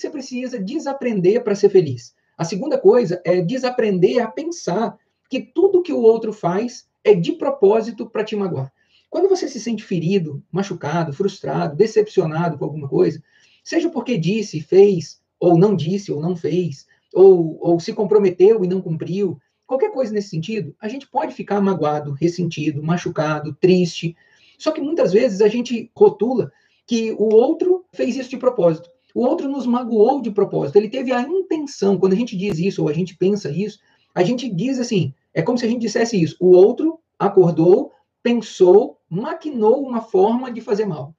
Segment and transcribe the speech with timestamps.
[0.00, 2.14] você precisa desaprender para ser feliz.
[2.36, 4.96] A segunda coisa é desaprender a pensar
[5.28, 8.72] que tudo que o outro faz é de propósito para te magoar.
[9.10, 13.22] Quando você se sente ferido, machucado, frustrado, decepcionado com alguma coisa,
[13.62, 18.68] seja porque disse, fez, ou não disse, ou não fez, ou, ou se comprometeu e
[18.68, 24.16] não cumpriu, qualquer coisa nesse sentido, a gente pode ficar magoado, ressentido, machucado, triste.
[24.58, 26.52] Só que muitas vezes a gente rotula
[26.86, 28.88] que o outro fez isso de propósito.
[29.14, 30.76] O outro nos magoou de propósito.
[30.76, 31.98] Ele teve a intenção.
[31.98, 33.78] Quando a gente diz isso ou a gente pensa isso,
[34.14, 36.36] a gente diz assim: é como se a gente dissesse isso.
[36.40, 41.14] O outro acordou, pensou, maquinou uma forma de fazer mal.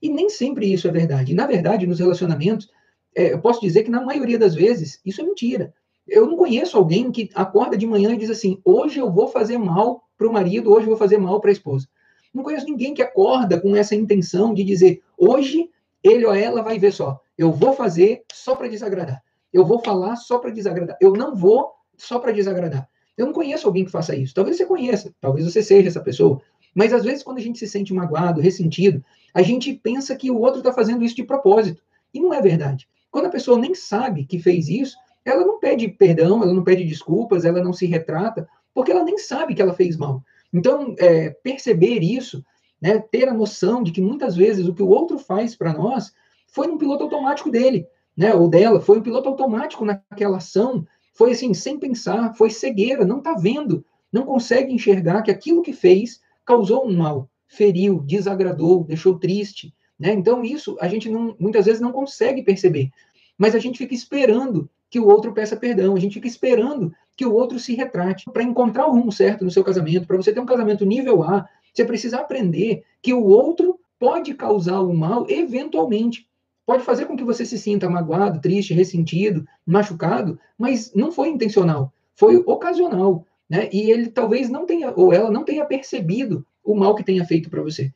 [0.00, 1.34] E nem sempre isso é verdade.
[1.34, 2.68] Na verdade, nos relacionamentos,
[3.14, 5.72] é, eu posso dizer que na maioria das vezes isso é mentira.
[6.08, 9.58] Eu não conheço alguém que acorda de manhã e diz assim: hoje eu vou fazer
[9.58, 11.86] mal para o marido, hoje eu vou fazer mal para a esposa.
[12.34, 15.70] Não conheço ninguém que acorda com essa intenção de dizer: hoje
[16.02, 19.22] ele ou ela vai ver só, eu vou fazer só para desagradar.
[19.52, 20.96] Eu vou falar só para desagradar.
[21.00, 22.88] Eu não vou só para desagradar.
[23.16, 24.34] Eu não conheço alguém que faça isso.
[24.34, 26.40] Talvez você conheça, talvez você seja essa pessoa.
[26.74, 30.38] Mas às vezes, quando a gente se sente magoado, ressentido, a gente pensa que o
[30.38, 31.82] outro está fazendo isso de propósito.
[32.14, 32.88] E não é verdade.
[33.10, 36.84] Quando a pessoa nem sabe que fez isso, ela não pede perdão, ela não pede
[36.84, 40.22] desculpas, ela não se retrata, porque ela nem sabe que ela fez mal.
[40.52, 42.44] Então, é, perceber isso,
[42.80, 46.12] né, ter a noção de que muitas vezes o que o outro faz para nós
[46.52, 47.86] foi um piloto automático dele,
[48.16, 53.04] né, ou dela, foi um piloto automático naquela ação, foi assim, sem pensar, foi cegueira,
[53.04, 58.84] não está vendo, não consegue enxergar que aquilo que fez causou um mal, feriu, desagradou,
[58.84, 59.74] deixou triste.
[59.98, 60.12] Né?
[60.12, 62.90] Então, isso a gente não, muitas vezes não consegue perceber,
[63.36, 67.24] mas a gente fica esperando que o outro peça perdão, a gente fica esperando que
[67.24, 68.30] o outro se retrate.
[68.30, 71.46] Para encontrar o rumo certo no seu casamento, para você ter um casamento nível A,
[71.72, 76.28] você precisa aprender que o outro pode causar o mal eventualmente.
[76.64, 81.92] Pode fazer com que você se sinta magoado, triste, ressentido, machucado, mas não foi intencional,
[82.14, 83.26] foi ocasional.
[83.50, 83.68] Né?
[83.72, 87.50] E ele talvez não tenha, ou ela não tenha percebido o mal que tenha feito
[87.50, 87.90] para você.